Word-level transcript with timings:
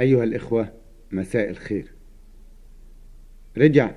أيها 0.00 0.24
الإخوة 0.24 0.68
مساء 1.12 1.50
الخير. 1.50 1.92
رجع 3.58 3.90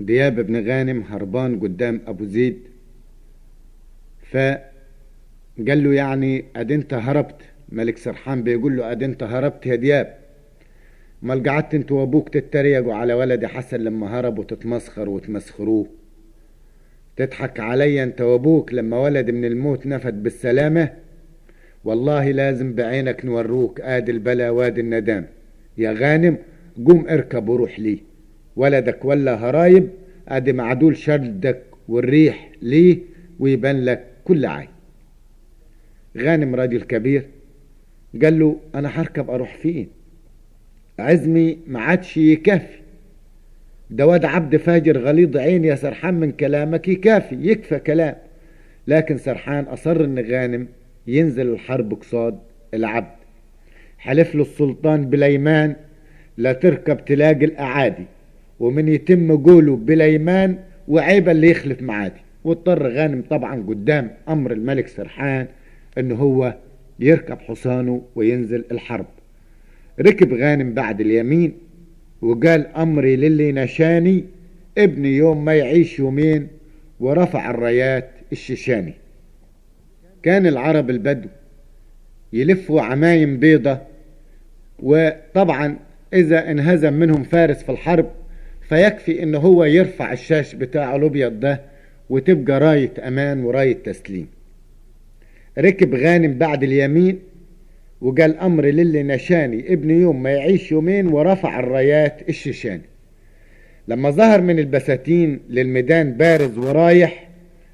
دياب 0.00 0.40
بن 0.40 0.68
غانم 0.68 1.02
هربان 1.02 1.60
قدام 1.60 2.00
أبو 2.06 2.24
زيد 2.24 2.58
فقال 4.30 4.58
له 5.58 5.92
يعني 5.94 6.44
أد 6.56 6.72
أنت 6.72 6.94
هربت؟ 6.94 7.42
ملك 7.68 7.98
سرحان 7.98 8.42
بيقول 8.42 8.76
له 8.76 8.90
أد 8.92 9.02
أنت 9.02 9.22
هربت 9.22 9.66
يا 9.66 9.74
دياب؟ 9.74 10.18
امال 11.22 11.42
قعدت 11.42 11.74
أنت 11.74 11.92
وأبوك 11.92 12.28
تتريقوا 12.28 12.94
على 12.94 13.14
ولدي 13.14 13.48
حسن 13.48 13.80
لما 13.80 14.18
هرب 14.18 14.38
وتتمسخر 14.38 15.08
وتمسخروه؟ 15.08 15.86
تضحك 17.16 17.60
عليا 17.60 18.04
أنت 18.04 18.20
وأبوك 18.20 18.74
لما 18.74 18.98
ولد 18.98 19.30
من 19.30 19.44
الموت 19.44 19.86
نفد 19.86 20.22
بالسلامة؟ 20.22 20.92
والله 21.86 22.30
لازم 22.30 22.74
بعينك 22.74 23.24
نوروك 23.24 23.80
آدي 23.80 24.12
البلا 24.12 24.50
وادي 24.50 24.80
الندام. 24.80 25.26
يا 25.78 25.92
غانم 25.92 26.38
قوم 26.86 27.08
اركب 27.08 27.48
وروح 27.48 27.80
ليه 27.80 27.98
ولدك 28.56 29.04
ولا 29.04 29.34
هرايب 29.34 29.88
آدي 30.28 30.52
معدول 30.52 30.96
شردك 30.96 31.62
والريح 31.88 32.50
ليه 32.62 32.98
ويبان 33.38 33.84
لك 33.84 34.04
كل 34.24 34.46
عين 34.46 34.68
غانم 36.18 36.54
راجل 36.54 36.82
كبير 36.82 37.26
قال 38.22 38.38
له 38.38 38.56
أنا 38.74 38.88
هركب 38.88 39.30
أروح 39.30 39.56
فين؟ 39.56 39.88
عزمي 40.98 41.58
ما 41.66 41.80
عادش 41.80 42.16
يكفي. 42.16 42.78
ده 43.90 44.06
واد 44.06 44.24
عبد 44.24 44.56
فاجر 44.56 44.98
غليظ 44.98 45.36
عين 45.36 45.64
يا 45.64 45.74
سرحان 45.74 46.14
من 46.14 46.32
كلامك 46.32 46.88
يكافي 46.88 47.36
يكفى 47.50 47.78
كلام. 47.78 48.14
لكن 48.88 49.18
سرحان 49.18 49.64
أصر 49.64 50.04
إن 50.04 50.18
غانم 50.18 50.66
ينزل 51.06 51.52
الحرب 51.52 51.94
قصاد 51.94 52.38
العبد. 52.74 53.16
حلف 53.98 54.34
له 54.34 54.42
السلطان 54.42 55.10
بليمان 55.10 55.76
لا 56.36 56.52
تركب 56.52 57.04
تلاقي 57.04 57.44
الأعادي 57.44 58.04
ومن 58.60 58.88
يتم 58.88 59.36
قوله 59.36 59.76
بليمان 59.76 60.58
وعيب 60.88 61.28
اللي 61.28 61.50
يخلف 61.50 61.82
معادي. 61.82 62.20
واضطر 62.44 62.88
غانم 62.88 63.22
طبعا 63.30 63.62
قدام 63.68 64.10
أمر 64.28 64.52
الملك 64.52 64.88
سرحان 64.88 65.46
إن 65.98 66.12
هو 66.12 66.54
يركب 67.00 67.38
حصانه 67.38 68.02
وينزل 68.14 68.64
الحرب. 68.72 69.06
ركب 70.00 70.34
غانم 70.34 70.74
بعد 70.74 71.00
اليمين 71.00 71.52
وقال 72.22 72.66
أمري 72.66 73.16
للي 73.16 73.52
نشاني 73.52 74.24
ابني 74.78 75.16
يوم 75.16 75.44
ما 75.44 75.54
يعيش 75.54 75.98
يومين 75.98 76.48
ورفع 77.00 77.50
الرايات 77.50 78.10
الشيشاني. 78.32 78.94
كان 80.22 80.46
العرب 80.46 80.90
البدو 80.90 81.28
يلفوا 82.32 82.80
عمايم 82.80 83.38
بيضة 83.38 83.78
وطبعا 84.78 85.76
إذا 86.14 86.50
انهزم 86.50 86.92
منهم 86.92 87.22
فارس 87.22 87.62
في 87.62 87.72
الحرب 87.72 88.10
فيكفي 88.68 89.22
إن 89.22 89.34
هو 89.34 89.64
يرفع 89.64 90.12
الشاش 90.12 90.54
بتاعه 90.54 90.96
الأبيض 90.96 91.40
ده 91.40 91.60
وتبقى 92.10 92.60
راية 92.60 92.92
أمان 93.08 93.44
وراية 93.44 93.76
تسليم. 93.84 94.28
ركب 95.58 95.94
غانم 95.94 96.38
بعد 96.38 96.62
اليمين 96.62 97.18
وقال 98.00 98.38
أمر 98.38 98.64
للي 98.64 99.02
نشاني 99.02 99.72
ابن 99.72 99.90
يوم 99.90 100.22
ما 100.22 100.30
يعيش 100.30 100.72
يومين 100.72 101.06
ورفع 101.06 101.60
الرايات 101.60 102.28
الشيشاني. 102.28 102.82
لما 103.88 104.10
ظهر 104.10 104.40
من 104.40 104.58
البساتين 104.58 105.40
للميدان 105.50 106.12
بارز 106.12 106.58
ورايح 106.58 107.25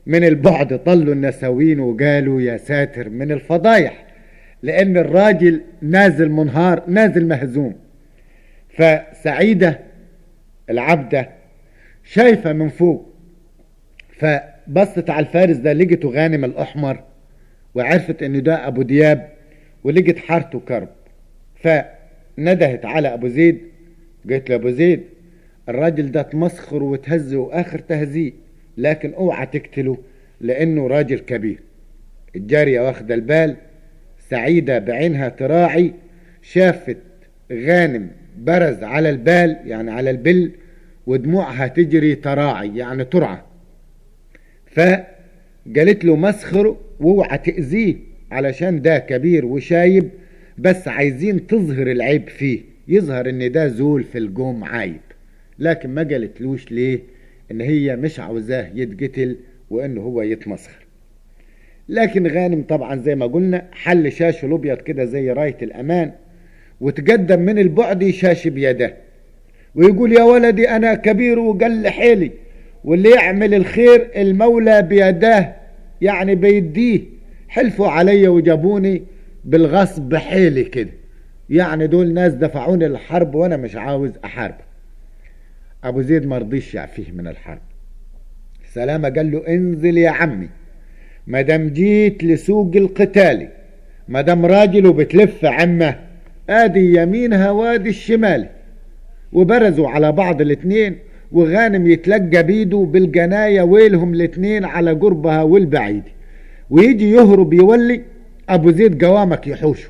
من 0.06 0.25
البعد 0.25 0.78
طلوا 0.78 1.14
النساوين 1.14 1.81
وقالوا 1.81 2.41
يا 2.41 2.56
ساتر 2.56 3.08
من 3.08 3.33
الفضايح 3.33 4.06
لأن 4.62 4.97
الراجل 4.97 5.61
نازل 5.83 6.28
منهار 6.31 6.83
نازل 6.89 7.28
مهزوم. 7.28 7.75
فسعيدة 8.69 9.78
العبدة 10.70 11.28
شايفة 12.05 12.52
من 12.52 12.68
فوق 12.68 13.12
فبصت 14.18 15.11
على 15.11 15.27
الفارس 15.27 15.57
ده 15.57 15.73
لقيته 15.73 16.08
غانم 16.08 16.45
الأحمر 16.45 17.02
وعرفت 17.74 18.23
إنه 18.23 18.39
ده 18.39 18.67
أبو 18.67 18.83
دياب 18.83 19.29
ولقت 19.85 20.18
حارته 20.18 20.61
كرب. 20.61 20.89
فندهت 21.55 22.85
على 22.85 23.14
أبو 23.14 23.29
زيد 23.29 23.61
قالت 24.30 24.51
له 24.51 24.57
أبو 24.57 24.70
زيد 24.70 25.02
الراجل 25.68 26.12
ده 26.12 26.23
تمسخر 26.23 26.83
وتهزه 26.83 27.36
وآخر 27.36 27.79
تهزيء 27.79 28.35
لكن 28.77 29.15
اوعى 29.15 29.47
تقتله 29.47 29.99
لأنه 30.41 30.87
راجل 30.87 31.19
كبير. 31.19 31.59
الجارية 32.37 32.81
واخدة 32.81 33.15
البال 33.15 33.57
سعيدة 34.31 34.79
بعينها 34.79 35.29
تراعي 35.29 35.93
شافت 36.43 36.97
غانم 37.53 38.11
برز 38.39 38.83
على 38.83 39.11
البال 39.11 39.57
يعني 39.65 39.91
على 39.91 40.11
البل 40.11 40.51
ودموعها 41.07 41.67
تجري 41.67 42.15
تراعي 42.15 42.77
يعني 42.77 43.05
ترعى. 43.05 43.39
فقالت 44.67 46.05
له 46.05 46.17
مسخرة 46.17 46.81
وأوعى 47.01 47.39
تأذيه 47.39 47.97
علشان 48.31 48.83
ده 48.83 48.99
كبير 48.99 49.47
وشايب 49.47 50.11
بس 50.59 50.89
عايزين 50.89 51.47
تظهر 51.47 51.91
العيب 51.91 52.29
فيه. 52.29 52.61
يظهر 52.89 53.29
إن 53.29 53.53
ده 53.53 53.69
زول 53.69 54.05
في 54.05 54.19
الجوم 54.19 54.65
عايب. 54.65 55.01
لكن 55.59 55.91
ما 55.91 56.03
قالتلوش 56.03 56.73
ليه؟ 56.73 57.01
إن 57.52 57.61
هي 57.61 57.96
مش 57.96 58.20
عاوزاه 58.20 58.70
يتقتل 58.74 59.36
وإنه 59.70 60.01
هو 60.01 60.23
يتمسخر. 60.23 60.86
لكن 61.89 62.27
غانم 62.27 62.63
طبعا 62.63 62.96
زي 62.96 63.14
ما 63.14 63.27
قلنا 63.27 63.67
حل 63.73 64.13
شاشه 64.13 64.46
الأبيض 64.46 64.77
كده 64.79 65.05
زي 65.05 65.30
راية 65.33 65.57
الأمان 65.62 66.12
وتقدم 66.80 67.41
من 67.41 67.58
البعد 67.58 68.11
شاش 68.11 68.48
بيده 68.48 68.95
ويقول 69.74 70.12
يا 70.12 70.23
ولدي 70.23 70.68
أنا 70.70 70.95
كبير 70.95 71.39
وقل 71.39 71.89
حيلي 71.89 72.30
واللي 72.85 73.11
يعمل 73.11 73.55
الخير 73.55 74.11
المولى 74.17 74.83
بيداه 74.83 75.55
يعني 76.01 76.35
بيديه 76.35 77.01
حلفوا 77.48 77.89
علي 77.89 78.29
وجابوني 78.29 79.02
بالغصب 79.45 80.14
حيلي 80.14 80.64
كده. 80.64 80.91
يعني 81.51 81.86
دول 81.86 82.14
ناس 82.14 82.33
دفعوني 82.33 82.89
للحرب 82.89 83.35
وأنا 83.35 83.57
مش 83.57 83.77
عاوز 83.77 84.11
احارب 84.24 84.55
أبو 85.85 86.03
زيد 86.03 86.27
ما 86.27 86.39
رضيش 86.39 86.75
يعفيه 86.75 87.13
من 87.13 87.27
الحرب 87.27 87.61
سلامة 88.73 89.09
قال 89.09 89.31
له 89.31 89.48
انزل 89.48 89.98
يا 89.98 90.11
عمي 90.11 90.48
ما 91.27 91.41
دام 91.41 91.69
جيت 91.69 92.25
لسوق 92.25 92.77
القتال 92.77 93.48
ما 94.09 94.21
دام 94.21 94.47
راجل 94.47 94.87
وبتلف 94.87 95.45
عمه 95.45 95.98
آدي 96.51 97.01
يمينها 97.01 97.51
وآدي 97.51 97.89
الشمال. 97.89 98.48
وبرزوا 99.33 99.89
على 99.89 100.13
بعض 100.13 100.41
الاتنين 100.41 100.98
وغانم 101.33 101.87
يتلقى 101.87 102.42
بيده 102.42 102.79
بالجناية 102.79 103.63
ويلهم 103.63 104.15
الاتنين 104.15 104.65
على 104.65 104.92
قربها 104.92 105.42
والبعيد. 105.42 106.03
ويجي 106.71 107.11
يهرب 107.11 107.53
يولي 107.53 108.03
أبو 108.48 108.71
زيد 108.71 109.05
قوامك 109.05 109.47
يحوشه. 109.47 109.89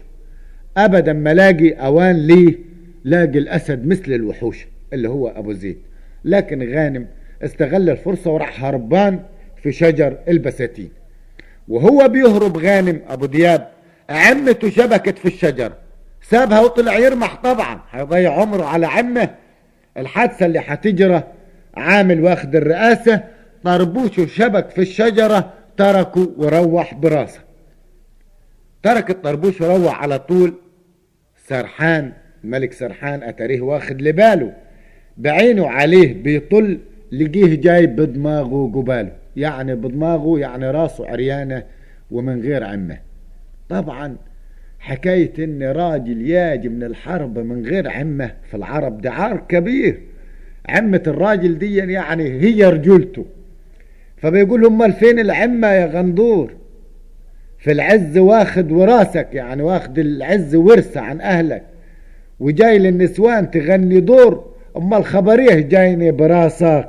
ابدا 0.77 1.13
ما 1.13 1.35
لاقي 1.35 1.71
أوان 1.71 2.17
ليه 2.17 2.59
لاقي 3.05 3.39
الأسد 3.39 3.87
مثل 3.87 4.13
الوحوش. 4.13 4.67
اللي 4.93 5.09
هو 5.09 5.29
أبو 5.29 5.53
زيد. 5.53 5.79
لكن 6.25 6.75
غانم 6.75 7.07
استغل 7.43 7.91
الفرصة 7.91 8.31
وراح 8.31 8.65
هربان 8.65 9.21
في 9.63 9.73
شجر 9.73 10.17
البساتين 10.29 10.91
وهو 11.69 12.09
بيهرب 12.09 12.57
غانم 12.57 13.01
أبو 13.09 13.27
دياب 13.27 13.69
عمته 14.11 14.71
شبكت 14.71 15.19
في 15.19 15.25
الشجرة 15.29 15.77
سابها 16.23 16.61
وطلع 16.61 16.99
يرمح 16.99 17.35
طبعا 17.43 17.81
هيضيع 17.91 18.41
عمره 18.41 18.65
على 18.65 18.87
عمه. 18.87 19.35
الحادثة 19.97 20.47
اللي 20.47 20.63
هتجرى 20.67 21.23
عامل 21.75 22.21
واخد 22.21 22.57
الرئاسة 22.57 23.21
طربوشه 23.65 24.27
شبك 24.27 24.71
في 24.71 24.81
الشجرة 24.81 25.53
تركه 25.77 26.33
وروح 26.37 26.95
براسه. 26.95 27.41
ترك 28.83 29.11
الطربوش 29.11 29.61
وروح 29.61 30.03
على 30.03 30.19
طول. 30.19 30.55
سرحان 31.47 32.13
الملك 32.45 32.73
سرحان 32.73 33.23
أتاريه 33.23 33.61
واخد 33.61 34.03
لباله. 34.03 34.53
بعينه 35.19 35.67
عليه 35.69 36.23
بيطل 36.23 36.79
لقيه 37.13 37.55
جاي 37.61 37.87
بدماغه 37.87 38.73
قباله. 38.75 39.13
يعني 39.37 39.75
بدماغه 39.75 40.39
يعني 40.39 40.71
راسه 40.71 41.07
عريانة 41.07 41.63
ومن 42.11 42.41
غير 42.41 42.65
عمة. 42.65 42.99
طبعا 43.69 44.17
حكاية 44.79 45.33
إن 45.45 45.63
راجل 45.63 46.29
ياجي 46.31 46.69
من 46.69 46.83
الحرب 46.83 47.39
من 47.39 47.67
غير 47.67 47.89
عمة 47.89 48.31
في 48.51 48.57
العرب 48.57 49.01
ده 49.01 49.11
عار 49.11 49.43
كبير. 49.49 50.01
عمة 50.69 51.03
الراجل 51.07 51.59
دي 51.59 51.77
يعني 51.77 52.25
هي 52.25 52.65
رجولته 52.65 53.25
فبيقول 54.17 54.67
أمال 54.67 54.93
فين 54.93 55.19
العمة 55.19 55.67
يا 55.69 55.87
غندور؟ 55.87 56.55
في 57.59 57.73
العز 57.73 58.19
واخد 58.19 58.73
وراسك 58.73 59.29
يعني 59.33 59.63
واخد 59.63 59.99
العز 59.99 60.55
ورثة 60.55 61.01
عن 61.01 61.21
أهلك 61.21 61.63
وجاي 62.41 62.79
للنسوان 62.79 63.51
تغني 63.51 64.01
دور 64.01 64.52
امال 64.77 65.05
خبريه 65.05 65.55
جايني 65.55 66.11
براسك 66.11 66.89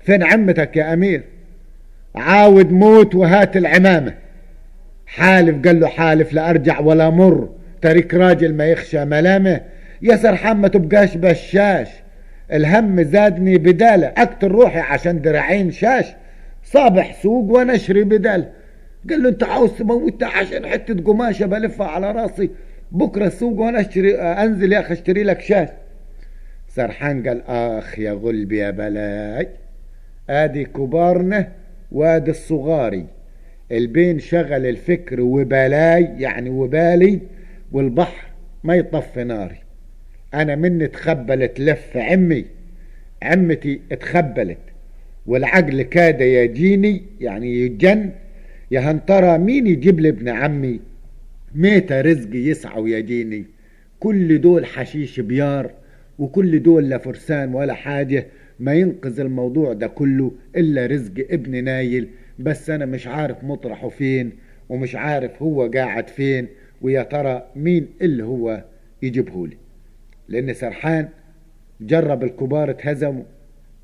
فين 0.00 0.22
عمتك 0.22 0.76
يا 0.76 0.92
أمير؟ 0.92 1.22
عاود 2.14 2.72
موت 2.72 3.14
وهات 3.14 3.56
العمامة. 3.56 4.14
حالف 5.06 5.66
قال 5.66 5.80
له 5.80 5.88
حالف 5.88 6.32
لا 6.32 6.50
أرجع 6.50 6.80
ولا 6.80 7.10
مر. 7.10 7.48
تريك 7.82 8.14
راجل 8.14 8.54
ما 8.54 8.66
يخشى 8.66 9.04
ملامة. 9.04 9.60
يا 10.02 10.16
سرحان 10.16 10.56
ما 10.56 10.68
تبقاش 10.68 11.16
بشاش. 11.16 11.88
الهم 12.52 13.02
زادني 13.02 13.58
بدالة. 13.58 14.06
أقتل 14.06 14.48
روحي 14.48 14.78
عشان 14.78 15.20
دراعين 15.20 15.70
شاش. 15.70 16.06
صابح 16.64 17.22
سوق 17.22 17.50
وأنا 17.50 17.74
أشري 17.74 18.04
بدال. 18.04 18.48
قال 19.10 19.22
له 19.22 19.28
أنت 19.28 19.44
عاوز 19.44 19.72
تموتها 19.72 20.28
عشان 20.28 20.66
حتة 20.66 21.02
قماشة 21.04 21.46
بلفها 21.46 21.86
على 21.86 22.12
راسي. 22.12 22.50
بكرة 22.92 23.26
السوق 23.26 23.60
وأنا 23.60 23.80
اشتري 23.80 24.14
أنزل 24.20 24.72
يا 24.72 24.80
أخي 24.80 24.92
أشتري 24.92 25.22
لك 25.22 25.40
شاش. 25.40 25.68
سرحان 26.76 27.28
قال 27.28 27.42
آخ 27.46 27.98
يا 27.98 28.12
غلبي 28.12 28.58
يا 28.58 28.70
بلاي 28.70 29.48
آدي 30.30 30.64
كبارنا 30.64 31.52
وادي 31.92 32.30
الصغاري. 32.30 33.06
البين 33.72 34.18
شغل 34.18 34.66
الفكر 34.66 35.20
وبلاي 35.20 36.08
يعني 36.18 36.50
وبالي 36.50 37.20
والبحر 37.72 38.26
ما 38.64 38.74
يطفي 38.74 39.24
ناري. 39.24 39.56
أنا 40.34 40.54
مني 40.54 40.84
اتخبلت 40.84 41.60
لف 41.60 41.96
عمي 41.96 42.44
عمتي 43.22 43.80
اتخبلت 43.92 44.58
والعقل 45.26 45.82
كاد 45.82 46.20
يجيني 46.20 47.02
يعني 47.20 47.60
يجن. 47.60 48.10
يا 48.70 48.80
هنترى 48.80 49.38
مين 49.38 49.66
يجيب 49.66 50.00
لي 50.00 50.08
ابن 50.08 50.28
عمي؟ 50.28 50.80
ميتة 51.54 52.00
رزقي 52.00 52.38
يسعى 52.38 52.80
ويجيني. 52.80 53.44
كل 54.00 54.40
دول 54.40 54.66
حشيش 54.66 55.20
بيار 55.20 55.70
وكل 56.18 56.62
دول 56.62 56.88
لا 56.88 56.98
فرسان 56.98 57.54
ولا 57.54 57.74
حاجة 57.74 58.26
ما 58.60 58.74
ينقذ 58.74 59.20
الموضوع 59.20 59.72
ده 59.72 59.86
كله 59.86 60.32
إلا 60.56 60.86
رزق 60.86 61.26
ابن 61.30 61.64
نايل. 61.64 62.08
بس 62.38 62.70
أنا 62.70 62.86
مش 62.86 63.06
عارف 63.06 63.44
مطرحه 63.44 63.88
فين 63.88 64.32
ومش 64.68 64.94
عارف 64.94 65.42
هو 65.42 65.70
قاعد 65.74 66.08
فين 66.08 66.46
ويا 66.82 67.02
ترى 67.02 67.46
مين 67.56 67.88
اللي 68.02 68.24
هو 68.24 68.64
يجيبهولي. 69.02 69.56
لأن 70.28 70.54
سرحان 70.54 71.08
جرب 71.80 72.24
الكبار 72.24 72.70
اتهزموا 72.70 73.24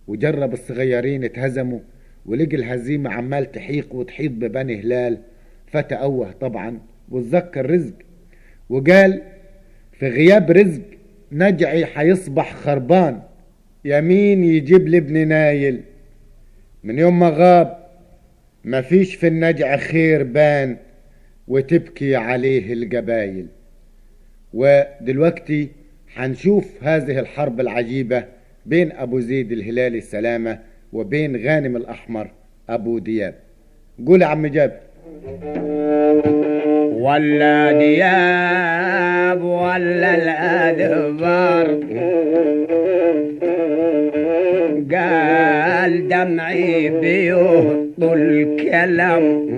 وجرب 0.08 0.52
الصغيرين 0.52 1.24
اتهزموا 1.24 1.80
ولقي 2.26 2.56
الهزيمة 2.56 3.10
عمال 3.10 3.52
تحيق 3.52 3.94
وتحيط 3.94 4.30
ببني 4.30 4.80
هلال. 4.80 5.18
فتأوه 5.66 6.32
طبعا 6.32 6.78
وتذكر 7.08 7.70
رزق 7.70 7.94
وقال 8.70 9.22
في 9.92 10.08
غياب 10.08 10.50
رزق 10.50 10.82
نجعي 11.32 11.86
حيصبح 11.86 12.54
خربان. 12.54 13.22
يمين 13.84 14.44
يجيب 14.44 14.88
لي 14.88 14.98
ابن 14.98 15.28
نايل. 15.28 15.80
من 16.84 16.98
يوم 16.98 17.18
ما 17.18 17.28
غاب 17.28 17.82
مفيش 18.64 19.14
في 19.14 19.26
النجع 19.26 19.76
خير 19.76 20.22
بان 20.22 20.76
وتبكي 21.48 22.16
عليه 22.16 22.72
الجبايل 22.72 23.46
ودلوقتي 24.54 25.68
حنشوف 26.08 26.84
هذه 26.84 27.18
الحرب 27.18 27.60
العجيبة 27.60 28.24
بين 28.66 28.92
أبو 28.92 29.20
زيد 29.20 29.52
الهلالي 29.52 29.98
السلامة 29.98 30.58
وبين 30.92 31.46
غانم 31.46 31.76
الأحمر 31.76 32.30
أبو 32.68 32.98
دياب. 32.98 33.34
قول 34.06 34.22
يا 34.22 34.26
عم 34.26 34.46
جاب. 34.46 34.80
ولا 36.92 37.72
دياب 37.72 39.42
ولا 39.44 40.14
الأدبار. 40.14 41.66
قال 44.92 46.08
دمعي 46.08 46.88
بيهط 46.88 48.02
الكلام. 48.02 49.48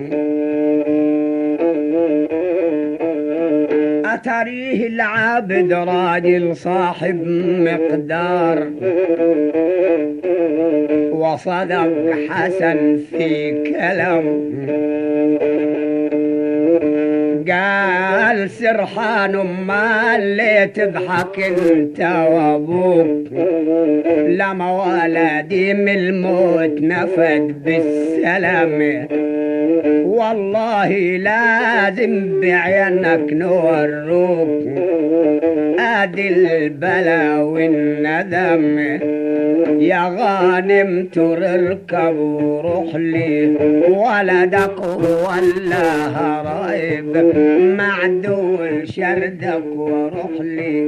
أتريه 4.05 4.87
العابد 4.87 5.73
راجل 5.73 6.57
صاحب 6.57 7.21
مقدار. 7.59 8.69
وصدق 11.13 11.93
حسن 12.31 12.97
في 13.11 13.53
كلام. 13.73 14.55
قال 17.51 18.51
سرحان 18.51 19.37
ما 19.67 20.17
اللي 20.17 20.71
تضحك 20.75 21.41
انت 21.41 22.01
وابوك 22.01 23.27
لما 24.29 24.85
ولدي 24.85 25.75
من 25.75 25.89
الموت 25.95 26.81
نفد 26.81 27.55
بالسلامة 27.65 29.09
والله 30.05 30.91
لازم 31.17 32.41
بعينك 32.41 33.33
نوروك 33.33 34.65
ادي 36.05 36.29
البلا 36.29 37.43
والندم. 37.43 38.79
يا 39.81 40.03
غانم 40.19 41.07
تركب 41.07 42.17
وروح 42.17 42.95
لي 42.95 43.47
ولدك 43.89 44.79
ولا 45.27 45.89
هرايب 46.17 47.13
معدول 47.79 48.89
شردك 48.89 49.65
وروح 49.77 50.35
لي. 50.41 50.81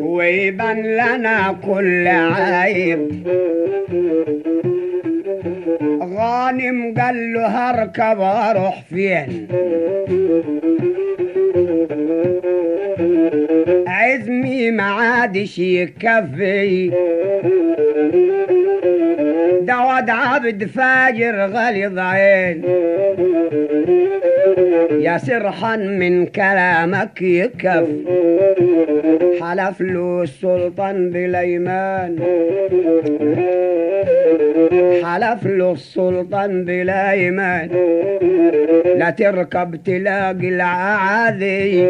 ويبان 0.00 0.78
لنا 0.82 1.56
كل 1.66 2.06
عيب. 2.08 3.08
غانم 6.16 6.94
قال 7.00 7.32
له 7.32 7.46
هركب 7.46 8.20
أروح 8.20 8.82
فين؟ 8.90 9.48
عزمي 13.86 14.70
ما 14.70 14.82
عادش 14.82 15.58
يكفي. 15.58 16.92
دعوة 19.72 20.10
عبد 20.10 20.64
فاجر 20.64 21.36
غلظ 21.40 21.98
عين 21.98 22.62
يا 25.00 25.18
سرحان 25.18 25.98
من 25.98 26.26
كلامك 26.26 27.22
يكف 27.22 27.88
حلف 29.40 29.80
له 29.80 30.22
السلطان 30.22 31.10
بليمان. 31.10 32.18
حلف 35.04 35.46
له 35.46 35.72
السلطان 35.72 36.64
بليمان. 36.64 37.68
لا 38.98 39.10
تركب 39.10 39.76
تلاقي 39.84 40.48
العادي 40.48 41.88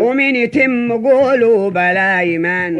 ومين 0.00 0.36
يتم 0.36 0.92
قوله 0.92 1.70
بلا 1.70 2.20
إيمان. 2.20 2.78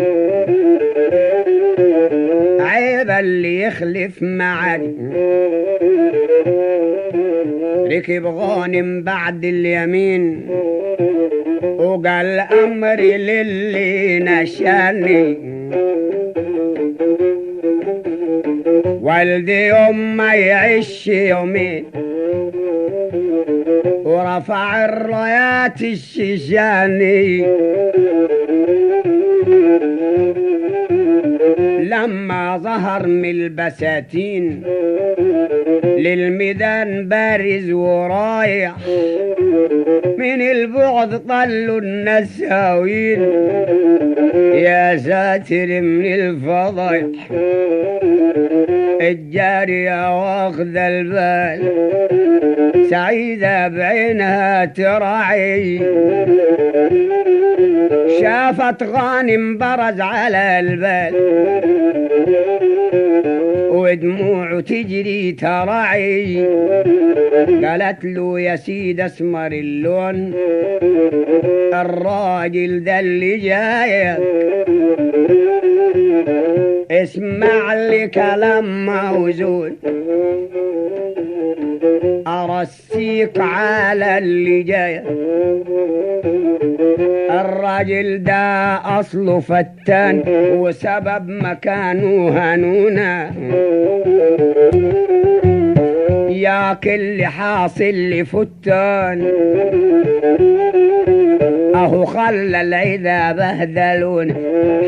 عيب 2.61 3.11
اللي 3.11 3.62
يخلف 3.62 4.23
معك. 4.23 4.81
ركب 7.93 8.26
غانم 8.26 9.02
بعد 9.02 9.45
اليمين. 9.45 10.47
وقال 11.62 12.40
امري 12.40 13.16
للي 13.16 14.19
نشأني. 14.19 15.37
والدي 19.02 19.66
يوم 19.66 20.16
ما 20.16 20.35
يعيش 20.35 21.07
يومين. 21.07 21.85
ورفع 24.16 24.85
الرايات 24.85 25.82
الشيشاني 25.82 27.46
لما 31.88 32.58
ظهر 32.58 33.06
من 33.06 33.30
البساتين 33.30 34.62
للميدان 35.85 37.08
بارز 37.08 37.70
ورايح 37.70 38.75
من 40.18 40.42
البعد 40.42 41.18
طلوا 41.28 41.80
النساوين. 41.80 43.20
يا 44.35 44.97
ساتر 44.97 45.80
من 45.80 46.14
الفضايح 46.14 47.30
الجارية 49.00 50.18
واخذ 50.18 50.76
البال. 50.76 51.61
سعيدة 52.90 53.68
بعينها 53.68 54.64
تراعي. 54.64 55.78
شافت 58.21 58.83
غانم 58.83 59.59
برز 59.59 60.00
على 60.00 60.61
البال. 60.61 61.14
ودموع 63.76 64.61
تجري 64.61 65.33
تراعي. 65.33 66.47
قالت 67.64 68.04
له 68.04 68.40
يا 68.40 68.56
سيد 68.56 69.00
اسمر 69.00 69.52
اللون. 69.52 70.35
الراجل 71.75 72.85
ده 72.85 73.00
اللي 73.00 73.37
جايك 73.37 74.18
اسمع 76.90 77.75
لي 77.75 78.09
كلام 78.09 78.87
موزون. 78.87 79.76
أرسيك 82.26 83.40
على 83.40 84.18
اللي 84.18 84.62
جاي 84.62 85.02
الراجل 87.40 88.23
ده 88.23 88.75
أصله 89.00 89.40
فتان 89.40 90.23
وسبب 90.56 91.28
مكانه 91.28 92.28
هنونا. 92.38 93.33
يا 96.30 96.75
كل 96.75 97.25
حاصل 97.25 97.85
لفتان. 97.85 99.33
أهو 101.76 102.04
خلى 102.04 102.61
العذا 102.61 103.33
بهدلون 103.33 104.35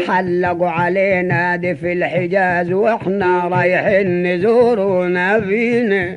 حلقوا 0.08 0.68
علينا 0.68 1.56
دي 1.56 1.74
في 1.74 1.92
الحجاز 1.92 2.72
وإحنا 2.72 3.48
رايحين 3.48 4.22
نزور 4.34 5.06
نبينا 5.08 6.14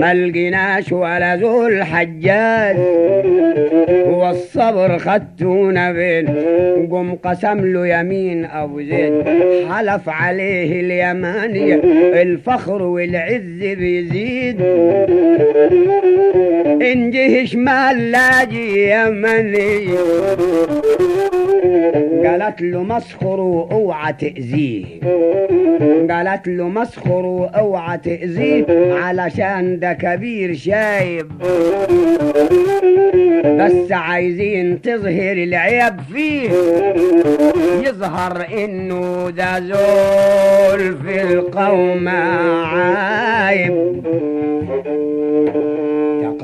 ما 0.00 0.14
لقيناش 0.14 0.92
ولا 0.92 1.36
ذو 1.36 1.66
الحجاج 1.66 2.76
والصبر 4.06 4.98
خدتونا 4.98 5.92
بين. 5.92 6.26
قم 6.90 7.14
قسم 7.14 7.72
له 7.72 7.86
يمين 7.86 8.44
أبو 8.44 8.80
زيد 8.80 9.24
حلف 9.70 10.08
عليه 10.08 10.80
اليمانية 10.80 11.80
الفخر 12.22 12.82
والعز 12.82 13.58
بيزيد. 13.60 14.60
إن 16.82 17.10
جه 17.10 17.44
شمال 17.44 18.10
لاجي 18.10 18.90
يمني. 18.90 19.88
قالت 22.24 22.62
له 22.62 22.82
مسخر 22.82 23.68
اوعى 23.72 24.12
تأذيه. 24.12 24.84
قالت 26.10 26.48
له 26.48 26.68
مسخر 26.68 27.50
اوعى 27.56 27.98
تأذيه 27.98 28.64
علشان 28.94 29.78
ده 29.78 29.92
كبير 29.92 30.54
شايب. 30.54 31.28
بس 33.44 33.92
عايزين 33.92 34.82
تظهر 34.82 35.32
العيب 35.32 36.00
فيه. 36.12 36.50
يظهر 37.88 38.46
إنه 38.64 39.30
ده 39.30 39.60
زول 39.60 40.96
في 40.96 41.22
القوم 41.22 42.08
عايب. 42.08 44.02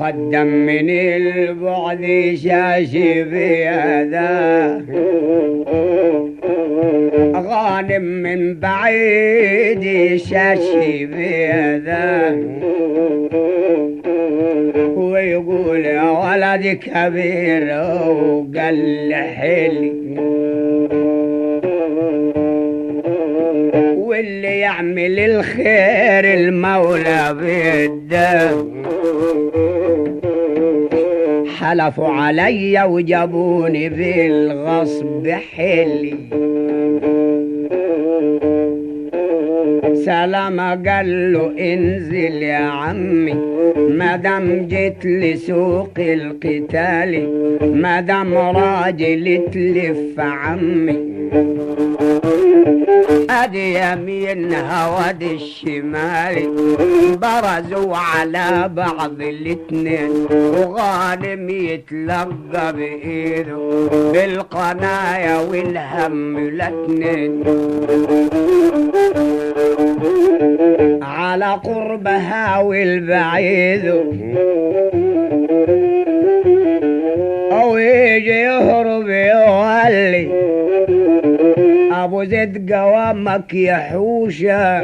تقدم 0.01 0.47
من 0.47 0.89
البعد 0.89 2.33
شاشي 2.43 3.23
بيده 3.23 4.77
غانم 7.35 8.01
من 8.01 8.59
بعيد 8.59 10.15
شاشي 10.17 11.05
بيده 11.05 12.35
ويقول 14.95 15.85
يا 15.85 16.09
ولدي 16.09 16.75
كبير 16.75 17.63
وقال 18.07 19.13
حلي 19.13 19.91
واللي 24.11 24.59
يعمل 24.59 25.19
الخير 25.19 26.33
المولى 26.39 27.35
بيده 27.41 28.51
حلفوا 31.59 32.07
علي 32.07 32.83
وجابوني 32.83 33.89
بالغصب 33.89 35.27
حلي. 35.27 36.15
سلام 40.05 40.59
قال 40.59 41.33
له 41.33 41.73
انزل 41.73 42.43
يا 42.43 42.55
عمي. 42.55 43.33
ما 43.89 44.15
دام 44.15 44.67
جيت 44.67 45.05
لسوق 45.05 45.91
القتال 45.99 47.11
ما 47.61 48.01
دام 48.01 48.33
راجل 48.33 49.41
تلف 49.53 50.19
عمي. 50.19 51.11
ادي 53.31 53.79
يمينها 53.79 54.87
وادي 54.87 55.35
الشمال. 55.35 56.35
برزوا 57.17 57.97
على 57.97 58.69
بعض 58.75 59.21
الاتنين 59.21 60.27
وغانم 60.31 61.49
يتلقى 61.49 62.73
بايده 62.73 63.57
بالقنايا 64.13 65.37
والهم 65.39 66.37
الاتنين 66.37 67.43
على 71.01 71.59
قربها 71.63 72.59
والبعيد. 72.59 73.85
أو 77.51 77.77
يجي 77.77 78.29
يهرب 78.29 79.09
يولي 79.09 80.40
ابو 82.21 82.29
زيد 82.29 82.73
قوامك 82.73 83.53
يا 83.53 83.75
حوشة. 83.75 84.77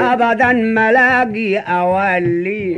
ابدا 0.00 0.52
ملاقي 0.52 1.56
أولي. 1.56 2.76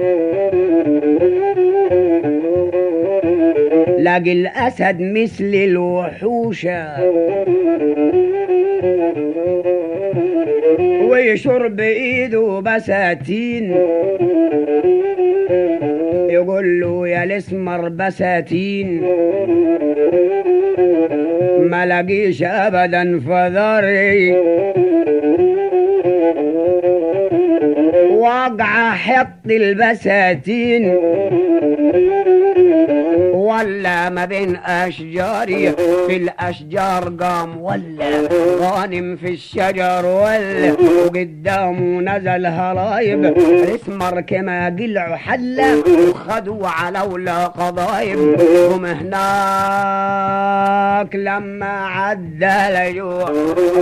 لاقي 3.99 4.33
الأسد 4.33 4.97
مثل 5.01 5.55
الوحوشة. 5.55 6.87
ويشرب 11.09 11.81
ايده 11.81 12.61
بساتين. 12.61 13.75
يقول 16.31 16.81
له 16.81 17.09
يا 17.09 17.25
الاسمر 17.25 17.89
بساتين 17.89 19.03
ما 21.73 21.87
لاقيش 21.87 22.43
ابدا 22.43 23.21
فذري. 23.21 24.33
واقع 28.11 28.91
حط 28.95 29.47
البساتين. 29.51 30.99
ما 34.11 34.25
بين 34.25 34.57
أشجاري. 34.57 35.73
في 36.07 36.17
الأشجار 36.17 37.13
قام 37.21 37.61
ولا 37.61 38.29
غانم 38.61 39.17
في 39.17 39.29
الشجر 39.29 40.07
ولا 40.07 40.73
وقدامه 40.73 42.01
نزل 42.01 42.47
هرايب. 42.47 43.25
الاسمر 43.25 44.21
كما 44.21 44.67
قلعوا 44.67 45.17
حلة 45.17 45.83
وخدوا 46.09 46.69
على 46.69 47.01
ولا 47.01 47.47
قضايب. 47.47 48.19
هم 48.73 48.85
هناك 48.85 49.13
لما 51.17 51.87
عدى 51.87 52.57
لجوع 52.75 53.33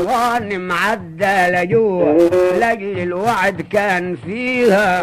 غانم 0.07 0.73
عدى 0.73 1.51
لجوع. 1.57 2.17
لاجل 2.59 2.99
الوعد 2.99 3.61
كان 3.73 4.17
فيها. 4.27 5.03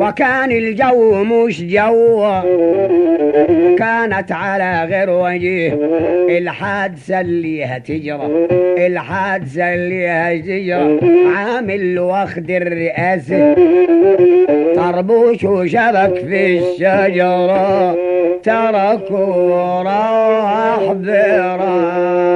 وكان 0.00 0.50
الجو 0.52 1.24
مش 1.24 1.62
جو 1.62 2.19
كانت 3.78 4.32
على 4.32 4.84
غير 4.84 5.10
وجيه 5.10 5.78
الحادثة 6.38 7.20
اللي 7.20 7.64
هتجرى 7.64 8.46
الحادثة 8.86 9.74
اللي 9.74 10.08
هتجرى. 10.08 10.98
عامل 11.36 11.98
واخد 11.98 12.50
الرئاسة. 12.50 13.54
طربوش 14.76 15.44
وشبك 15.44 16.14
في 16.28 16.58
الشجرة. 16.58 17.96
تركوا 18.42 19.82
راح 19.82 20.92
براسه 20.92 22.30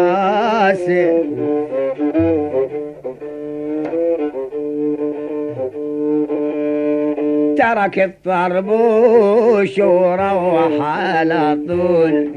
ترك 7.74 7.98
الطربوش 7.98 9.78
وروح 9.78 10.80
على 10.80 11.58
طول 11.68 12.28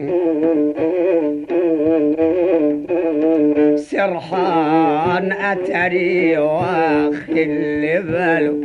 سرحان 3.77 5.31
أتري 5.31 6.37
واخل 6.37 8.03
باله 8.07 8.57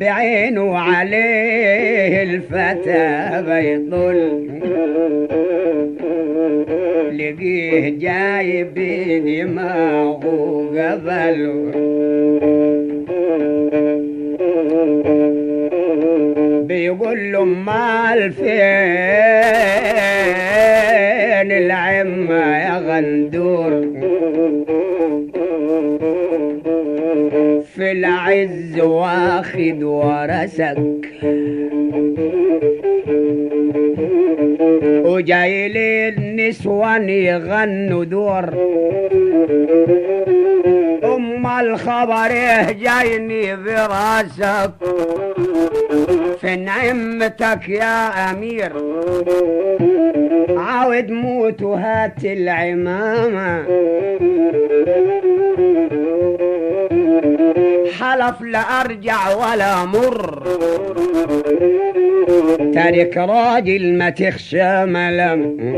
بعينه 0.00 0.78
عليه 0.78 2.22
الفتى 2.22 3.42
بيطل 3.46 4.20
لقيه 7.18 7.98
جاي 7.98 8.64
بدماغه 8.64 10.20
قبله 10.76 11.99
يقول 17.00 17.46
مال 17.46 18.18
الفين 18.18 18.50
العمة 21.52 22.56
يا 22.58 22.78
غندور؟ 22.78 23.70
في 27.74 27.92
العز 27.92 28.80
واخد 28.80 29.82
ورثك. 29.82 31.06
وجاي 35.04 35.68
للنسوان 35.68 37.08
يغنوا 37.08 38.04
دور. 38.04 38.44
أم 41.04 41.46
الخبر 41.46 42.30
إيه 42.30 42.72
جايني 42.72 43.56
في 43.56 43.74
راسك 43.74 44.70
في 46.40 46.56
نعمتك 46.56 47.68
يا 47.68 48.30
أمير 48.30 48.72
عاود 50.58 51.10
موت 51.10 51.62
وهات 51.62 52.24
العمامة. 52.24 53.64
حلف 58.00 58.42
لا 58.42 58.58
أرجع 58.58 59.34
ولا 59.34 59.84
مر. 59.84 60.42
تارك 62.74 63.16
راجل 63.16 63.98
ما 63.98 64.10
تخشى 64.10 64.84
ملم. 64.86 65.74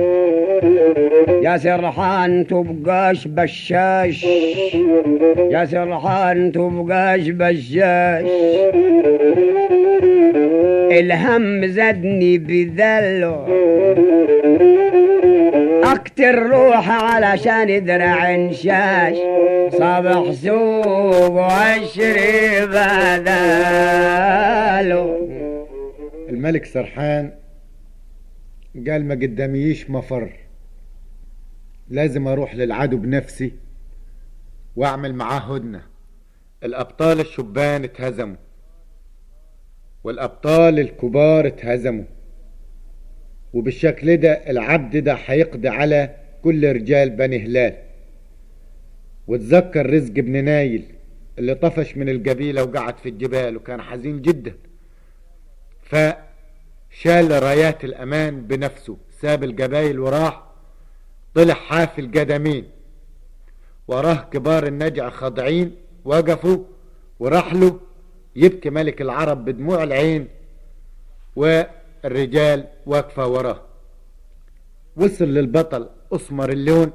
يا 1.43 1.57
سرحان 1.57 2.47
تبقاش 2.47 3.29
بشاش. 3.29 4.25
يا 5.51 5.65
سرحان 5.65 6.53
تبقاش 6.53 7.29
بشاش. 7.29 8.27
الهم 10.99 11.67
زادني 11.67 12.39
بذله. 12.39 13.47
أكتر 15.93 16.35
روح 16.35 16.91
علشان 16.91 17.85
درع 17.85 18.35
انشاش 18.35 19.17
صبح 19.73 20.33
سوق 20.33 21.31
وعشري 21.31 22.67
بداله 22.67 24.03
الملك 26.29 26.65
سرحان 26.65 27.33
قال 28.89 29.05
ما 29.05 29.15
قداميش 29.15 29.91
مفر. 29.91 30.33
لازم 31.89 32.29
أروح 32.29 32.55
للعدو 32.55 32.97
بنفسي 32.97 33.53
وأعمل 34.77 35.15
معاه 35.15 35.55
هدنة 35.55 35.83
الأبطال 36.65 37.21
الشبان 37.21 37.85
اتهزموا. 37.85 38.37
والأبطال 40.05 40.79
الكبار 40.81 41.47
اتهزموا. 41.47 42.05
وبالشكل 43.53 44.17
ده 44.17 44.33
العبد 44.33 44.97
ده 44.97 45.15
هيقضي 45.27 45.69
على 45.69 46.15
كل 46.45 46.73
رجال 46.73 47.11
بني 47.11 47.39
هلال. 47.47 47.77
وتذكر 49.27 49.91
رزق 49.91 50.13
بن 50.13 50.45
نايل 50.45 50.85
اللي 51.39 51.55
طفش 51.55 51.97
من 51.97 52.09
القبيلة 52.09 52.65
وقعد 52.65 52.99
في 52.99 53.09
الجبال 53.09 53.57
وكان 53.57 53.83
حزين 53.83 54.23
جدا. 54.23 54.55
فشال 55.83 57.43
رايات 57.43 57.85
الأمان 57.85 58.41
بنفسه 58.47 58.97
ساب 59.21 59.45
القبايل 59.45 59.99
وراح 60.01 60.43
طلع 61.35 61.55
حافي 61.55 62.01
القدمين. 62.01 62.65
وراه 63.89 64.29
كبار 64.33 64.67
النجع 64.67 65.11
خاضعين 65.11 65.75
وقفوا 66.05 66.59
وراح 67.21 67.55
له 67.55 67.81
يبكي 68.37 68.71
ملك 68.71 69.01
العرب 69.01 69.45
بدموع 69.45 69.83
العين 69.83 70.29
والرجال 71.37 72.69
واقفة 72.87 73.27
وراه. 73.27 73.63
وصل 74.97 75.25
للبطل 75.25 75.89
أسمر 76.13 76.51
اللون 76.51 76.93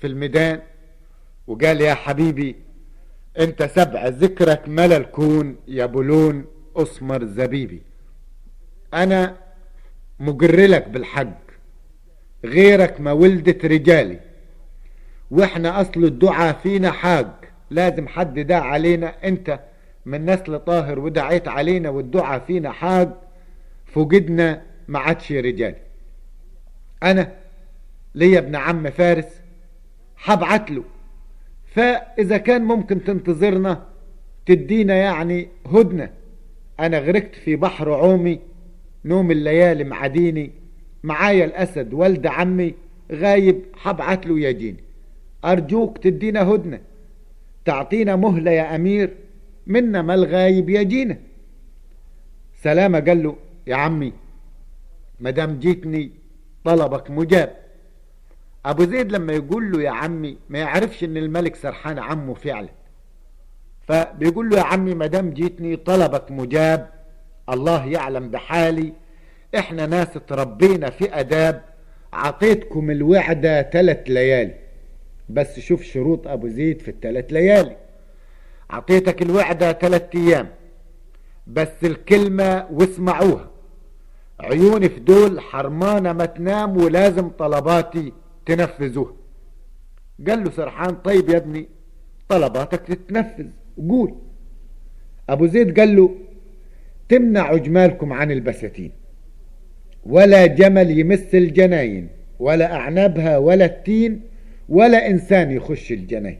في 0.00 0.06
الميدان 0.06 0.60
وقال 1.46 1.80
يا 1.80 1.94
حبيبي 1.94 2.56
أنت 3.38 3.62
سبع 3.62 4.08
ذكرك 4.08 4.68
ملا 4.68 4.96
الكون 4.96 5.56
يا 5.68 5.86
بلون 5.86 6.44
أسمر 6.76 7.24
زبيبي. 7.24 7.82
أنا 8.94 9.36
مجرلك 10.20 10.88
بالحق 10.88 11.42
غيرك 12.44 13.00
ما 13.00 13.12
ولدت 13.12 13.64
رجالي. 13.64 14.20
وإحنا 15.30 15.80
أصل 15.80 16.04
الدعاء 16.04 16.52
فينا 16.62 16.90
حاج 16.90 17.26
لازم 17.70 18.08
حد 18.08 18.38
داع 18.38 18.60
علينا 18.64 19.14
أنت 19.24 19.60
من 20.06 20.26
نسل 20.26 20.58
طاهر 20.58 20.98
ودعيت 20.98 21.48
علينا 21.48 21.90
والدعاء 21.90 22.38
فينا 22.38 22.70
حاج 22.70 23.08
فوجدنا 23.86 24.62
ما 24.88 24.98
عادش 24.98 25.32
رجال. 25.32 25.74
أنا 27.02 27.32
ليا 28.14 28.38
ابن 28.38 28.56
عم 28.56 28.90
فارس 28.90 29.40
هبعت 30.24 30.70
له 30.70 30.84
فإذا 31.66 32.36
كان 32.36 32.64
ممكن 32.64 33.04
تنتظرنا 33.04 33.86
تدينا 34.46 34.94
يعني 34.94 35.48
هدنة. 35.66 36.10
أنا 36.80 36.98
غرقت 36.98 37.34
في 37.34 37.56
بحر 37.56 37.92
عومي 37.92 38.40
نوم 39.04 39.30
الليالي 39.30 39.84
معديني. 39.84 40.50
معايا 41.02 41.44
الأسد 41.44 41.94
والد 41.94 42.26
عمي 42.26 42.74
غايب 43.12 43.62
هبعت 43.82 44.26
له 44.26 44.40
يجيني 44.40 44.84
أرجوك 45.44 45.98
تدينا 45.98 46.42
هدنة. 46.42 46.80
تعطينا 47.64 48.16
مهلة 48.16 48.50
يا 48.50 48.76
أمير. 48.76 49.10
منا 49.66 50.02
ما 50.02 50.14
الغايب 50.14 50.68
يجينا 50.70 51.18
سلامة 52.62 53.00
قال 53.00 53.22
له 53.22 53.36
يا 53.66 53.76
عمي 53.76 54.12
مدام 55.20 55.58
جيتني 55.58 56.10
طلبك 56.64 57.10
مجاب. 57.10 57.56
أبو 58.64 58.84
زيد 58.84 59.12
لما 59.12 59.32
يقول 59.32 59.72
له 59.72 59.82
يا 59.82 59.90
عمي 59.90 60.38
ما 60.48 60.58
يعرفش 60.58 61.04
إن 61.04 61.16
الملك 61.16 61.56
سرحان 61.56 61.98
عمه 61.98 62.34
فعلا. 62.34 62.68
فبيقول 63.80 64.50
له 64.50 64.56
يا 64.56 64.62
عمي 64.62 64.94
مدام 64.94 65.30
جيتني 65.30 65.76
طلبك 65.76 66.30
مجاب 66.30 66.88
الله 67.48 67.86
يعلم 67.86 68.30
بحالي 68.30 68.92
إحنا 69.58 69.86
ناس 69.86 70.08
تربينا 70.28 70.90
في 70.90 71.20
آداب 71.20 71.62
عطيتكم 72.12 72.90
الوعدة 72.90 73.62
ثلاث 73.62 74.10
ليالي 74.10 74.54
بس 75.28 75.60
شوف 75.60 75.82
شروط 75.82 76.28
أبو 76.28 76.48
زيد 76.48 76.80
في 76.80 76.88
الثلاث 76.88 77.32
ليالي. 77.32 77.76
عطيتك 78.72 79.22
الوعدة 79.22 79.72
ثلاث 79.72 80.02
أيام 80.14 80.48
بس 81.46 81.84
الكلمة 81.84 82.66
واسمعوها. 82.70 83.50
عيوني 84.40 84.88
في 84.88 85.00
دول 85.00 85.40
حرمانة 85.40 86.12
ما 86.12 86.24
تنام 86.24 86.76
ولازم 86.76 87.28
طلباتي 87.28 88.12
تنفذوها. 88.46 89.12
قال 90.28 90.44
له 90.44 90.50
سرحان 90.50 90.94
طيب 90.94 91.28
يا 91.28 91.36
ابني 91.36 91.68
طلباتك 92.28 92.80
تتنفذ 92.80 93.46
قول. 93.88 94.14
أبو 95.28 95.46
زيد 95.46 95.80
قال 95.80 95.96
له 95.96 96.14
تمنع 97.08 97.56
جمالكم 97.56 98.12
عن 98.12 98.30
البساتين 98.30 98.92
ولا 100.06 100.46
جمل 100.46 100.98
يمس 100.98 101.34
الجناين 101.34 102.08
ولا 102.38 102.74
أعنابها 102.74 103.38
ولا 103.38 103.64
التين 103.64 104.20
ولا 104.68 105.10
إنسان 105.10 105.50
يخش 105.50 105.92
الجناين. 105.92 106.38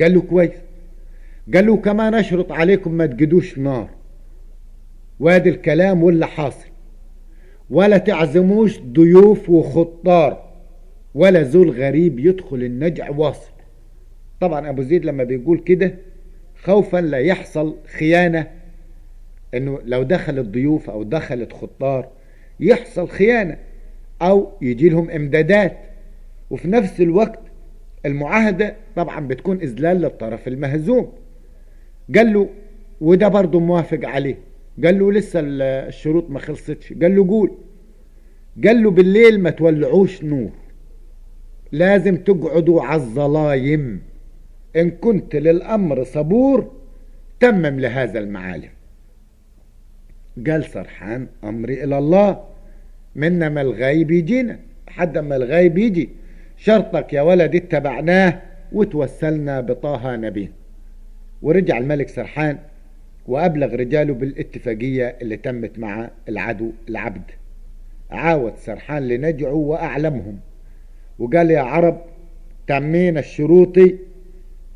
قال 0.00 0.14
له 0.14 0.20
كويس. 0.20 0.63
قال 1.54 1.66
له 1.66 1.76
كمان 1.76 2.14
اشرط 2.14 2.52
عليكم 2.52 2.92
ما 2.92 3.06
تجدوش 3.06 3.58
نار. 3.58 3.90
وادي 5.20 5.50
الكلام 5.50 6.02
واللي 6.02 6.26
حاصل. 6.26 6.68
ولا 7.70 7.98
تعزموش 7.98 8.80
ضيوف 8.80 9.50
وخطار. 9.50 10.44
ولا 11.14 11.42
زول 11.42 11.70
غريب 11.70 12.18
يدخل 12.18 12.56
النجع 12.56 13.10
واصل. 13.10 13.52
طبعا 14.40 14.70
أبو 14.70 14.82
زيد 14.82 15.04
لما 15.04 15.24
بيقول 15.24 15.58
كده 15.58 15.94
خوفا 16.62 16.98
لا 16.98 17.18
يحصل 17.18 17.76
خيانة. 17.98 18.50
إنه 19.54 19.78
لو 19.84 20.02
دخلت 20.02 20.46
ضيوف 20.46 20.90
أو 20.90 21.02
دخلت 21.02 21.52
خطار 21.52 22.08
يحصل 22.60 23.08
خيانة. 23.08 23.56
أو 24.22 24.52
يجي 24.62 24.88
لهم 24.88 25.10
إمدادات. 25.10 25.78
وفي 26.50 26.68
نفس 26.68 27.00
الوقت 27.00 27.40
المعاهدة 28.06 28.76
طبعا 28.96 29.20
بتكون 29.28 29.60
إذلال 29.60 30.00
للطرف 30.00 30.48
المهزوم. 30.48 31.12
قال 32.16 32.32
له 32.32 32.48
وده 33.00 33.28
برضه 33.28 33.60
موافق 33.60 34.00
عليه. 34.04 34.38
قال 34.84 34.98
له 34.98 35.12
لسه 35.12 35.40
الشروط 35.42 36.30
ما 36.30 36.38
خلصتش. 36.38 36.92
قال 36.92 37.16
له 37.16 37.28
قول. 37.28 37.50
قال 38.64 38.82
له 38.82 38.90
بالليل 38.90 39.40
ما 39.40 39.50
تولعوش 39.50 40.24
نور. 40.24 40.50
لازم 41.72 42.16
تقعدوا 42.16 42.82
على 42.82 43.00
الظلايم. 43.00 44.02
إن 44.76 44.90
كنت 44.90 45.36
للأمر 45.36 46.04
صبور 46.04 46.72
تمم 47.40 47.80
لهذا 47.80 48.18
المعالم. 48.18 48.70
قال 50.46 50.64
سرحان 50.64 51.26
امري 51.44 51.84
إلى 51.84 51.98
الله 51.98 52.44
منا 53.16 53.48
ما 53.48 53.60
الغايب 53.60 54.10
يجينا؟ 54.10 54.58
حد 54.88 55.18
ما 55.18 55.36
الغايب 55.36 55.78
يجي. 55.78 56.08
شرطك 56.56 57.12
يا 57.12 57.22
ولد 57.22 57.54
اتبعناه 57.54 58.42
وتوسلنا 58.72 59.60
بطه 59.60 60.16
نبيه. 60.16 60.63
ورجع 61.44 61.78
الملك 61.78 62.08
سرحان 62.08 62.58
وأبلغ 63.26 63.74
رجاله 63.74 64.14
بالاتفاقية 64.14 65.16
اللي 65.22 65.36
تمت 65.36 65.78
مع 65.78 66.10
العدو 66.28 66.72
العبد. 66.88 67.30
عاود 68.10 68.52
سرحان 68.56 69.08
لنجعه 69.08 69.52
وأعلمهم. 69.54 70.38
وقال 71.18 71.50
يا 71.50 71.60
عرب 71.60 72.00
تمينا 72.66 73.20
الشروطي 73.20 73.96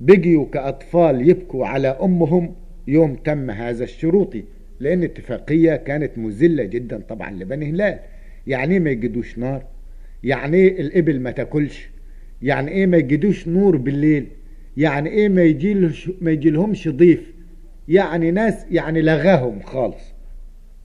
بقيوا 0.00 0.46
كأطفال 0.52 1.28
يبكوا 1.28 1.66
على 1.66 1.88
أمهم 1.88 2.54
يوم 2.88 3.14
تم 3.14 3.50
هذا 3.50 3.84
الشروطي 3.84 4.44
لأن 4.80 5.02
اتفاقية 5.02 5.76
كانت 5.76 6.18
مذلة 6.18 6.64
جدا 6.64 7.02
طبعا 7.08 7.30
لبني 7.30 7.70
هلال. 7.70 7.98
يعني 8.46 8.74
إيه 8.74 8.80
ما 8.80 8.90
يجدوش 8.90 9.38
نار؟ 9.38 9.64
يعني 10.24 10.56
إيه 10.56 10.80
الإبل 10.80 11.20
ما 11.20 11.30
تاكلش؟ 11.30 11.90
يعني 12.42 12.70
إيه 12.70 12.86
ما 12.86 12.96
يجدوش 12.96 13.48
نور 13.48 13.76
بالليل؟ 13.76 14.26
يعني 14.78 15.10
إيه 15.10 15.28
ما 15.28 15.42
يجيلهش 15.42 16.10
ما 16.20 16.30
يجيلهمش 16.30 16.88
ضيف؟ 16.88 17.32
يعني 17.88 18.30
ناس 18.30 18.66
يعني 18.70 19.02
لغاهم 19.02 19.60
خالص. 19.60 20.14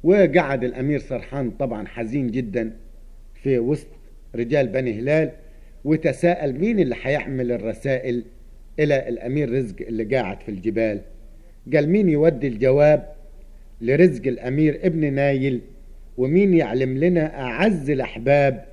وقعد 0.03 0.63
الأمير 0.63 0.99
سرحان 0.99 1.51
طبعا 1.51 1.87
حزين 1.87 2.31
جدا 2.31 2.71
في 3.43 3.59
وسط 3.59 3.87
رجال 4.35 4.67
بني 4.67 4.99
هلال 4.99 5.31
وتساءل 5.85 6.59
مين 6.59 6.79
اللي 6.79 6.95
هيحمل 7.03 7.51
الرسائل 7.51 8.23
إلى 8.79 9.09
الأمير 9.09 9.51
رزق 9.51 9.75
اللي 9.81 10.03
قاعد 10.03 10.41
في 10.41 10.49
الجبال؟ 10.49 11.01
قال 11.73 11.89
مين 11.89 12.09
يودي 12.09 12.47
الجواب 12.47 13.13
لرزق 13.81 14.27
الأمير 14.27 14.79
ابن 14.83 15.13
نايل؟ 15.13 15.61
ومين 16.17 16.53
يعلم 16.53 16.97
لنا 16.97 17.39
أعز 17.41 17.89
الأحباب؟ 17.89 18.65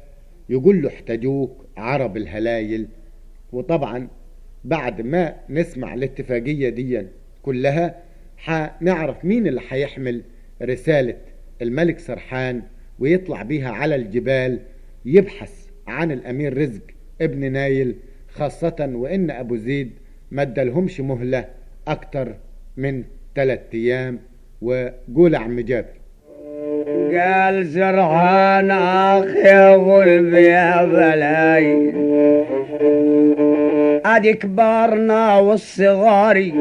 يقول 0.49 0.83
له 0.83 0.89
احتاجوك 0.89 1.67
عرب 1.77 2.17
الهلايل. 2.17 2.87
وطبعا 3.53 4.09
بعد 4.65 5.01
ما 5.01 5.35
نسمع 5.49 5.95
الاتفاقية 5.95 6.69
دي 6.69 7.07
كلها 7.43 7.95
هنعرف 8.45 9.25
مين 9.25 9.47
اللي 9.47 9.61
هيحمل 9.69 10.23
رسالة 10.63 11.17
الملك 11.63 11.99
سرحان 11.99 12.63
ويطلع 12.99 13.43
بيها 13.43 13.71
على 13.71 13.95
الجبال 13.95 14.59
يبحث 15.05 15.67
عن 15.87 16.13
الأمير 16.13 16.59
رزق 16.59 16.83
ابن 17.21 17.53
نايل 17.53 17.95
خاصة 18.29 18.91
وإن 18.95 19.31
أبو 19.31 19.57
زيد 19.57 19.91
ما 20.31 20.43
ادالهمش 20.43 21.01
مهلة 21.01 21.45
أكتر 21.89 22.35
من 22.77 23.05
ثلاثة 23.37 23.75
أيام. 23.75 24.19
وقول 24.63 25.35
عم 25.35 25.61
جابر. 25.61 25.87
قال 27.19 27.67
سرحان 27.67 28.71
أخي 28.71 29.75
غلب 29.75 30.35
يا 30.35 30.85
بلاي. 30.85 31.91
ادي 34.05 34.33
كبارنا 34.33 35.39
والصغاري 35.39 36.53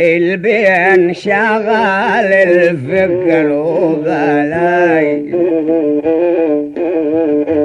البين 0.00 1.14
شغال 1.14 2.32
الفكر 2.32 3.52
وبلاي 3.52 5.22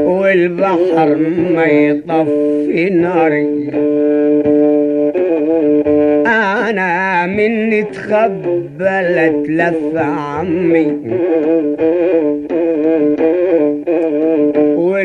والبحر 0.06 1.16
ما 1.56 1.66
يطفي 1.66 2.90
ناري. 2.90 3.72
أنا 6.28 7.26
مني 7.26 7.84
تخبلت 7.84 9.50
لف 9.50 9.96
عمي. 9.96 10.98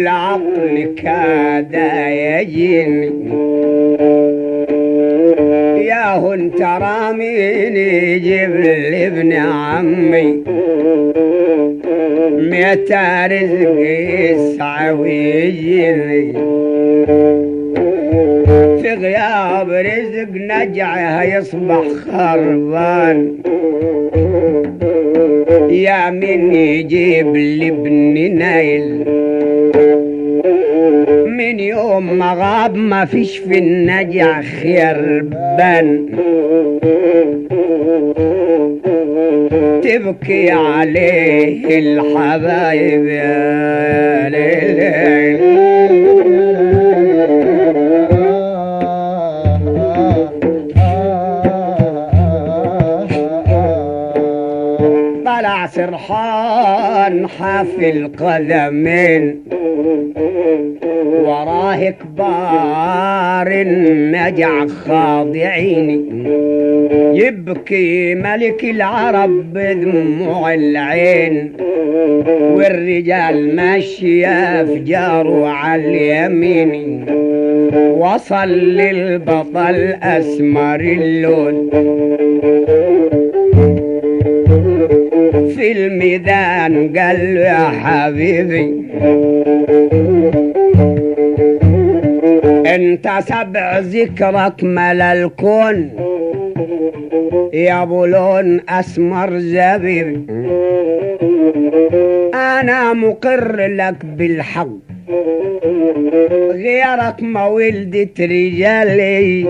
والعقل 0.06 0.94
كاد 1.02 1.74
يجيني 2.10 3.10
يا 5.86 6.34
انت 6.34 6.60
راميني 6.62 8.18
جيب 8.18 8.56
لابن 8.90 9.32
عمي. 9.32 10.42
متى 12.50 13.26
رزق 13.30 13.76
يسعى 14.20 14.90
ويجيني 14.90 16.32
في 18.82 18.94
غياب 18.94 19.70
رزق 19.70 20.28
نجعه 20.32 21.22
يصبح 21.22 21.84
خربان. 22.12 23.36
يا 25.70 26.10
من 26.10 26.54
يجيب 26.54 27.36
لابن 27.36 28.38
نايل 28.38 29.06
من 31.37 31.61
يوم 31.61 32.18
ما 32.18 32.33
غاب 32.38 32.77
ما 32.77 33.05
فيش 33.05 33.38
في 33.38 33.59
النجع 33.59 34.42
خير 34.42 35.22
بان 35.59 36.07
تبكي 39.83 40.51
عليه 40.51 41.79
الحبايب 41.79 43.07
يا 43.07 44.29
ليل 44.29 45.65
حافي 57.56 57.90
القدمين 57.90 59.42
وراه 61.24 61.90
كبار 61.90 63.46
النجع 63.46 64.66
خاضعين. 64.66 66.26
يبكي 67.14 68.14
ملك 68.14 68.64
العرب 68.64 69.52
بدموع 69.52 70.54
العين 70.54 71.52
والرجال 72.30 73.56
ماشية 73.56 74.64
في 74.64 74.78
جاره 74.78 75.46
على 75.46 75.82
اليمين. 75.82 77.06
وصل 77.98 78.48
للبطل 78.48 79.94
أسمر 80.02 80.80
اللون. 80.80 81.70
في 85.66 85.72
الميدان 85.72 86.98
قال 86.98 87.35
له 87.35 87.40
يا 87.40 87.68
حبيبي 87.68 88.64
انت 92.74 93.11
سبع 93.20 93.79
ذكرك 93.79 94.64
ملا 94.64 95.12
الكون. 95.12 95.90
يا 97.52 97.83
ابو 97.83 98.05
لون 98.05 98.61
اسمر 98.68 99.38
زبيبي 99.38 100.26
أنا 102.35 102.92
مقر 102.92 103.66
لك 103.66 104.05
بالحق. 104.05 104.68
غيرك 106.52 107.22
ما 107.22 107.46
ولدت 107.46 108.20
رجالي. 108.20 109.44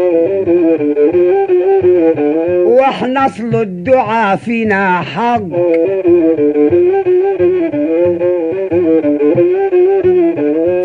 وإحنا 2.64 3.26
اصل 3.26 3.54
الدعاء 3.54 4.36
فينا 4.36 5.00
حق. 5.00 5.42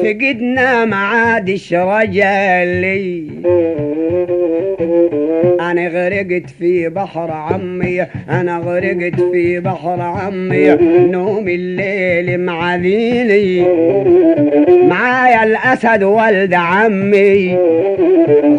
فقدنا 0.04 0.86
ما 0.86 0.96
عادش 0.96 1.74
رجالي 1.74 3.24
أنا 5.60 5.88
غرقت 5.88 6.50
في 6.60 6.90
بحر 6.90 7.32
عمي 7.32 8.02
أنا 8.30 8.58
غرقت 8.58 9.22
في 9.32 9.60
بحر 9.60 10.02
عمي. 10.02 10.76
نوم 11.12 11.48
الليل 11.48 12.40
معذيني 12.40 13.66
معايا 14.88 15.44
الأسد 15.44 16.04
ولد 16.04 16.54
عمي. 16.54 17.58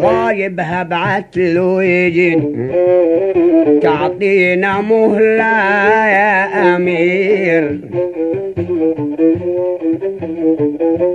غايب 0.01 0.59
هبعت 0.59 1.37
له 1.37 1.83
يجيني 1.83 2.69
تعطينا 3.81 4.81
مهلة 4.81 5.53
يا 6.07 6.75
أمير. 6.75 7.79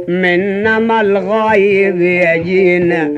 منما 0.09 1.01
الغايب 1.01 2.01
يجينا 2.01 3.13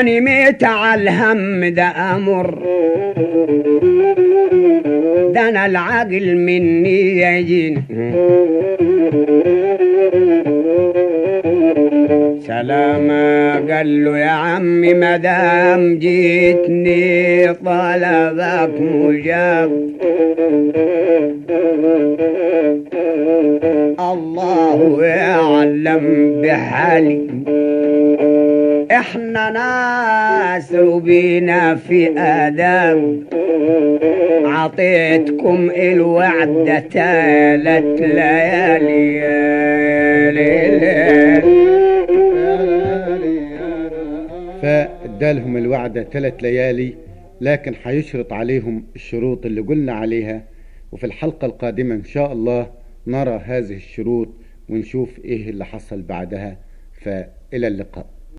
أني 0.00 0.20
ميت 0.20 0.64
على 0.64 1.02
الهم 1.02 1.64
ده 1.64 1.82
أمر. 2.16 2.58
ده 5.34 5.48
أنا 5.48 5.66
العقل 5.66 6.36
مني 6.36 7.20
يجين 7.20 7.82
سلامة 12.46 13.74
قال 13.74 14.04
له 14.04 14.18
يا 14.18 14.30
عمي 14.30 14.94
مدام 14.94 15.98
جيتني 15.98 17.46
طلبك 17.54 18.80
مجاب. 18.80 19.70
الله 24.00 25.04
يعلم 25.04 26.34
بحالي. 26.42 27.26
إحنا 28.90 29.50
ناس 29.50 30.72
وبينا 30.74 31.74
في 31.74 32.18
آداب. 32.18 33.22
عطيتكم 34.44 35.70
الوعد 35.76 36.82
تالت 36.92 38.00
ليالي. 38.00 39.16
وادالهم 45.16 45.56
الوعدة 45.56 46.02
ثلاث 46.04 46.34
ليالي 46.42 46.94
لكن 47.40 47.74
حيشرط 47.74 48.32
عليهم 48.32 48.84
الشروط 48.96 49.46
اللي 49.46 49.60
قلنا 49.60 49.92
عليها. 49.92 50.44
وفي 50.92 51.06
الحلقة 51.06 51.46
القادمة 51.46 51.94
إن 51.94 52.04
شاء 52.04 52.32
الله 52.32 52.70
نرى 53.06 53.36
هذه 53.44 53.74
الشروط 53.74 54.28
ونشوف 54.68 55.18
إيه 55.24 55.50
اللي 55.50 55.64
حصل 55.64 56.02
بعدها. 56.02 56.58
فإلى 56.92 57.66
اللقاء. 57.66 58.06